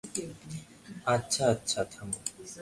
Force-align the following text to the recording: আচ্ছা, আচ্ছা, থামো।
আচ্ছা, 1.05 1.43
আচ্ছা, 1.45 1.81
থামো। 1.83 2.17